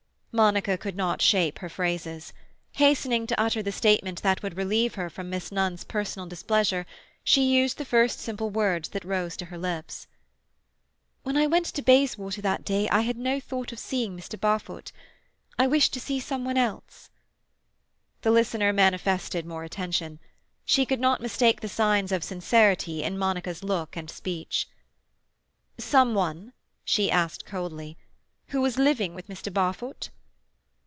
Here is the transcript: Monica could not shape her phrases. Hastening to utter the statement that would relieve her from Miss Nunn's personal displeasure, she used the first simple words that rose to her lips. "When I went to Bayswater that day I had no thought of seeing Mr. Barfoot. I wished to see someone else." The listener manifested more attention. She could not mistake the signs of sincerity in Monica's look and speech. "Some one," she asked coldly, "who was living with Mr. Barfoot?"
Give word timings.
Monica 0.33 0.77
could 0.77 0.95
not 0.95 1.21
shape 1.21 1.59
her 1.59 1.67
phrases. 1.67 2.31
Hastening 2.75 3.27
to 3.27 3.37
utter 3.37 3.61
the 3.61 3.69
statement 3.73 4.21
that 4.21 4.41
would 4.41 4.55
relieve 4.55 4.95
her 4.95 5.09
from 5.09 5.29
Miss 5.29 5.51
Nunn's 5.51 5.83
personal 5.83 6.25
displeasure, 6.25 6.85
she 7.21 7.43
used 7.43 7.77
the 7.77 7.83
first 7.83 8.17
simple 8.21 8.49
words 8.49 8.87
that 8.91 9.03
rose 9.03 9.35
to 9.35 9.45
her 9.47 9.57
lips. 9.57 10.07
"When 11.23 11.35
I 11.35 11.47
went 11.47 11.65
to 11.65 11.81
Bayswater 11.81 12.41
that 12.43 12.63
day 12.63 12.87
I 12.87 13.01
had 13.01 13.17
no 13.17 13.41
thought 13.41 13.73
of 13.73 13.79
seeing 13.79 14.15
Mr. 14.15 14.39
Barfoot. 14.39 14.93
I 15.59 15.67
wished 15.67 15.91
to 15.95 15.99
see 15.99 16.21
someone 16.21 16.55
else." 16.55 17.09
The 18.21 18.31
listener 18.31 18.71
manifested 18.71 19.45
more 19.45 19.65
attention. 19.65 20.17
She 20.63 20.85
could 20.85 21.01
not 21.01 21.19
mistake 21.19 21.59
the 21.59 21.67
signs 21.67 22.13
of 22.13 22.23
sincerity 22.23 23.03
in 23.03 23.17
Monica's 23.17 23.65
look 23.65 23.97
and 23.97 24.09
speech. 24.09 24.69
"Some 25.77 26.13
one," 26.13 26.53
she 26.85 27.11
asked 27.11 27.45
coldly, 27.45 27.97
"who 28.47 28.61
was 28.61 28.77
living 28.77 29.13
with 29.13 29.27
Mr. 29.27 29.51
Barfoot?" 29.53 30.09